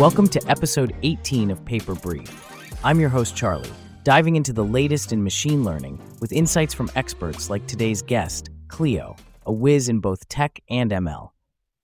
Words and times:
Welcome 0.00 0.28
to 0.28 0.40
episode 0.50 0.96
18 1.02 1.50
of 1.50 1.62
Paper 1.66 1.94
Brief. 1.94 2.82
I'm 2.82 3.00
your 3.00 3.10
host, 3.10 3.36
Charlie, 3.36 3.68
diving 4.02 4.34
into 4.34 4.50
the 4.50 4.64
latest 4.64 5.12
in 5.12 5.22
machine 5.22 5.62
learning 5.62 6.00
with 6.22 6.32
insights 6.32 6.72
from 6.72 6.90
experts 6.96 7.50
like 7.50 7.66
today's 7.66 8.00
guest, 8.00 8.48
Cleo, 8.68 9.14
a 9.44 9.52
whiz 9.52 9.90
in 9.90 10.00
both 10.00 10.26
tech 10.30 10.58
and 10.70 10.90
ML. 10.90 11.32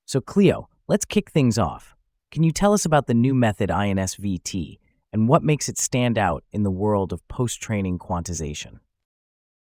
So, 0.07 0.23
Cleo, 0.23 0.71
let's 0.89 1.05
kick 1.05 1.31
things 1.31 1.59
off. 1.59 1.95
Can 2.31 2.43
you 2.43 2.53
tell 2.53 2.73
us 2.73 2.87
about 2.87 3.07
the 3.07 3.13
new 3.13 3.35
method 3.35 3.71
I&S-ViT 3.71 4.79
and 5.13 5.29
what 5.29 5.43
makes 5.43 5.69
it 5.69 5.77
stand 5.77 6.17
out 6.17 6.43
in 6.53 6.63
the 6.63 6.71
world 6.71 7.13
of 7.13 7.29
post 7.29 7.61
training 7.61 7.99
quantization? 7.99 8.79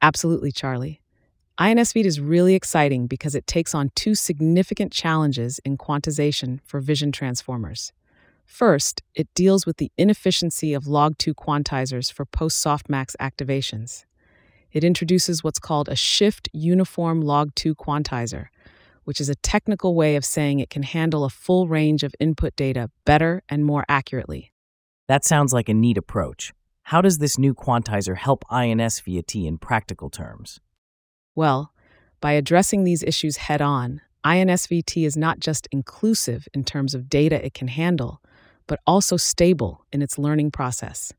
Absolutely, 0.01 0.51
Charlie. 0.51 1.03
I&S-ViT 1.59 2.07
is 2.07 2.21
really 2.21 2.55
exciting 2.55 3.07
because 3.07 3.35
it 3.35 3.47
takes 3.47 3.75
on 3.75 3.91
two 3.95 4.15
significant 4.15 4.93
challenges 4.93 5.59
in 5.59 5.77
quantization 5.77 6.61
for 6.65 6.81
vision 6.81 7.13
transformers. 7.13 7.93
First, 8.47 9.03
it 9.15 9.29
deals 9.35 9.67
with 9.67 9.77
the 9.77 9.93
inefficiency 9.99 10.73
of 10.73 10.85
log2 10.85 11.35
quantizers 11.35 12.11
for 12.11 12.25
post 12.25 12.65
softmax 12.65 13.15
activations. 13.21 14.05
It 14.73 14.85
introduces 14.85 15.45
what's 15.45 15.59
called 15.59 15.89
a 15.89 15.97
shift 15.97 16.49
uniform 16.53 17.23
log2 17.23 17.75
quantizer, 17.75 18.47
which 19.05 19.21
is 19.21 19.29
a 19.29 19.35
technical 19.35 19.95
way 19.95 20.17
of 20.17 20.25
saying 20.25 20.61
it 20.61 20.71
can 20.71 20.85
handle 20.85 21.25
a 21.25 21.31
full 21.31 21.69
range 21.69 22.03
of 22.03 22.15
input 22.19 22.57
data 22.57 22.91
better 23.05 23.43
and 23.49 23.65
more 23.65 23.85
accurately. 23.89 24.53
That 25.09 25.25
sounds 25.25 25.53
like 25.53 25.69
a 25.69 25.75
neat 25.75 25.99
approach. 25.99 26.53
How 26.83 27.01
does 27.01 27.19
this 27.19 27.39
new 27.39 27.53
quantizer 27.53 28.17
help 28.17 28.45
I&S-ViT 28.49 29.47
in 29.47 29.59
practical 29.59 30.09
terms? 30.09 30.61
Well, 31.35 31.73
by 32.21 32.33
addressing 32.33 32.85
these 32.85 33.03
issues 33.03 33.37
head 33.37 33.61
on, 33.61 34.01
I&S-ViT 34.25 35.05
is 35.05 35.17
not 35.17 35.41
just 35.41 35.69
inclusive 35.71 36.49
in 36.55 36.65
terms 36.65 36.95
of 36.95 37.09
data 37.09 37.45
it 37.45 37.55
can 37.55 37.69
handle, 37.69 38.21
but 38.67 38.81
also 38.87 39.17
stable 39.17 39.85
in 39.93 40.03
its 40.03 40.19
learning 40.19 40.51
process. 40.51 41.13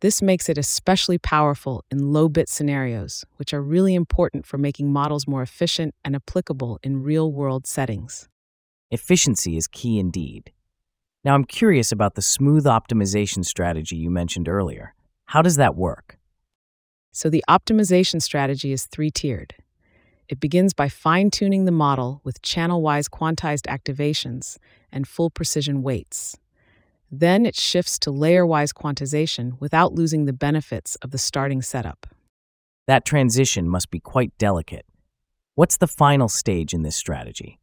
This 0.00 0.22
makes 0.22 0.48
it 0.48 0.58
especially 0.58 1.18
powerful 1.18 1.84
in 1.90 2.12
low 2.12 2.28
bit 2.28 2.48
scenarios, 2.48 3.24
which 3.36 3.52
are 3.52 3.62
really 3.62 3.94
important 3.94 4.46
for 4.46 4.56
making 4.56 4.92
models 4.92 5.26
more 5.26 5.42
efficient 5.42 5.94
and 6.04 6.14
applicable 6.14 6.78
in 6.82 7.02
real 7.02 7.32
world 7.32 7.66
settings. 7.66 8.28
Efficiency 8.90 9.56
is 9.56 9.66
key 9.66 9.98
indeed. 9.98 10.52
Now, 11.24 11.34
I'm 11.34 11.44
curious 11.44 11.90
about 11.90 12.14
the 12.14 12.22
smooth 12.22 12.64
optimization 12.64 13.44
strategy 13.44 13.96
you 13.96 14.08
mentioned 14.08 14.48
earlier. 14.48 14.94
How 15.26 15.42
does 15.42 15.56
that 15.56 15.74
work? 15.74 16.16
So, 17.10 17.28
the 17.28 17.44
optimization 17.48 18.22
strategy 18.22 18.72
is 18.72 18.86
three 18.86 19.10
tiered. 19.10 19.54
It 20.28 20.38
begins 20.38 20.74
by 20.74 20.88
fine 20.88 21.30
tuning 21.30 21.64
the 21.64 21.72
model 21.72 22.20
with 22.22 22.40
channel 22.42 22.82
wise 22.82 23.08
quantized 23.08 23.66
activations 23.66 24.58
and 24.92 25.08
full 25.08 25.28
precision 25.28 25.82
weights. 25.82 26.36
Then 27.10 27.46
it 27.46 27.56
shifts 27.56 27.98
to 28.00 28.10
layer 28.10 28.46
wise 28.46 28.72
quantization 28.72 29.58
without 29.60 29.94
losing 29.94 30.26
the 30.26 30.32
benefits 30.32 30.96
of 30.96 31.10
the 31.10 31.18
starting 31.18 31.62
setup. 31.62 32.06
That 32.86 33.04
transition 33.04 33.68
must 33.68 33.90
be 33.90 34.00
quite 34.00 34.36
delicate. 34.38 34.86
What's 35.54 35.76
the 35.76 35.86
final 35.86 36.28
stage 36.28 36.72
in 36.72 36.82
this 36.82 36.96
strategy? 36.96 37.58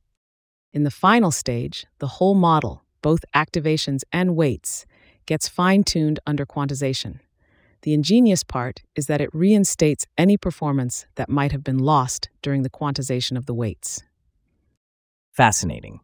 In 0.73 0.83
the 0.83 0.91
final 0.91 1.31
stage, 1.31 1.85
the 1.99 2.07
whole 2.07 2.35
model, 2.35 2.83
both 3.01 3.23
activations 3.33 4.01
and 4.11 4.35
weights, 4.35 4.85
gets 5.25 5.47
fine 5.47 5.83
tuned 5.83 6.19
under 6.27 6.45
quantization. 6.45 7.19
The 7.83 7.93
ingenious 7.93 8.43
part 8.43 8.81
is 8.95 9.07
that 9.07 9.21
it 9.21 9.29
reinstates 9.33 10.05
any 10.17 10.37
performance 10.37 11.05
that 11.15 11.29
might 11.29 11.51
have 11.51 11.63
been 11.63 11.77
lost 11.77 12.29
during 12.41 12.63
the 12.63 12.69
quantization 12.69 13.37
of 13.37 13.45
the 13.45 13.53
weights. 13.53 14.03
Fascinating. 15.31 15.99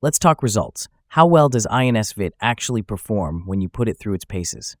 Let's 0.00 0.18
talk 0.18 0.42
results. 0.42 0.88
How 1.18 1.26
well 1.26 1.48
does 1.48 1.66
I&S-ViT 1.66 2.30
actually 2.40 2.82
perform 2.82 3.42
when 3.44 3.60
you 3.60 3.68
put 3.68 3.88
it 3.88 3.98
through 3.98 4.14
its 4.14 4.24
paces? 4.24 4.76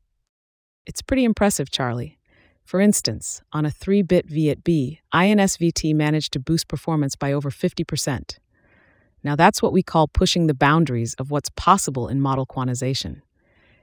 It's 0.86 1.02
pretty 1.02 1.24
impressive, 1.24 1.68
Charlie. 1.68 2.16
For 2.64 2.78
instance, 2.80 3.42
on 3.52 3.66
a 3.66 3.72
3 3.72 4.02
bit 4.02 4.28
ViT-B, 4.28 5.00
I&S-ViT 5.10 5.96
managed 5.96 6.32
to 6.34 6.38
boost 6.38 6.68
performance 6.68 7.16
by 7.16 7.32
over 7.32 7.50
50%. 7.50 8.38
Now, 9.24 9.34
that's 9.34 9.60
what 9.60 9.72
we 9.72 9.82
call 9.82 10.06
pushing 10.06 10.46
the 10.46 10.54
boundaries 10.54 11.14
of 11.14 11.32
what's 11.32 11.50
possible 11.56 12.06
in 12.06 12.20
model 12.20 12.46
quantization. 12.46 13.22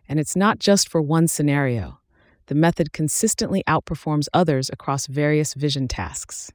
And 0.08 0.18
it's 0.18 0.38
not 0.38 0.58
just 0.58 0.88
for 0.88 1.02
one 1.02 1.28
scenario. 1.28 2.00
The 2.46 2.56
method 2.56 2.94
consistently 2.94 3.66
outperforms 3.68 4.30
others 4.34 4.70
across 4.72 5.08
various 5.08 5.56
vision 5.56 5.90
tasks. 5.90 6.54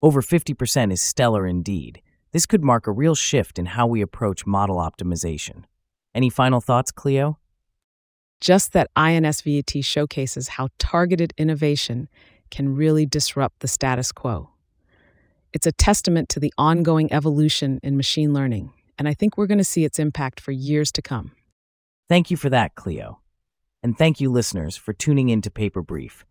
Over 0.00 0.22
50% 0.22 0.92
is 0.92 1.02
stellar 1.02 1.48
indeed. 1.48 2.00
This 2.36 2.44
could 2.44 2.62
mark 2.62 2.86
a 2.86 2.92
real 2.92 3.14
shift 3.14 3.58
in 3.58 3.64
how 3.64 3.86
we 3.86 4.02
approach 4.02 4.44
model 4.44 4.76
optimization. 4.76 5.64
Any 6.14 6.28
final 6.28 6.60
thoughts, 6.60 6.90
Cleo? 6.92 7.38
Just 8.42 8.74
that 8.74 8.90
I&S-ViT 8.94 9.82
showcases 9.82 10.48
how 10.48 10.68
targeted 10.78 11.32
innovation 11.38 12.10
can 12.50 12.76
really 12.76 13.06
disrupt 13.06 13.60
the 13.60 13.68
status 13.68 14.12
quo. 14.12 14.50
It's 15.54 15.66
a 15.66 15.72
testament 15.72 16.28
to 16.28 16.38
the 16.38 16.52
ongoing 16.58 17.10
evolution 17.10 17.80
in 17.82 17.96
machine 17.96 18.34
learning, 18.34 18.70
and 18.98 19.08
I 19.08 19.14
think 19.14 19.38
we're 19.38 19.46
going 19.46 19.56
to 19.56 19.64
see 19.64 19.86
its 19.86 19.98
impact 19.98 20.38
for 20.38 20.52
years 20.52 20.92
to 20.92 21.00
come. 21.00 21.32
Thank 22.06 22.30
you 22.30 22.36
for 22.36 22.50
that, 22.50 22.74
Cleo. 22.74 23.18
And 23.82 23.96
thank 23.96 24.20
you, 24.20 24.30
listeners, 24.30 24.76
for 24.76 24.92
tuning 24.92 25.30
in 25.30 25.40
to 25.40 25.50
Paper 25.50 25.80
Brief. 25.80 26.26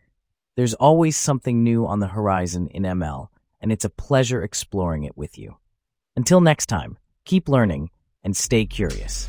There's 0.56 0.76
always 0.76 1.18
something 1.18 1.64
new 1.64 1.88
on 1.88 2.00
the 2.00 2.10
horizon 2.10 2.68
in 2.68 2.84
ML, 2.84 3.30
and 3.60 3.72
it's 3.72 3.86
a 3.86 3.90
pleasure 3.90 4.44
exploring 4.44 5.04
it 5.04 5.18
with 5.18 5.40
you. 5.40 5.58
Until 6.18 6.42
next 6.42 6.68
time, 6.68 6.98
keep 7.26 7.50
learning 7.50 7.90
and 8.24 8.36
stay 8.36 8.66
curious. 8.66 9.28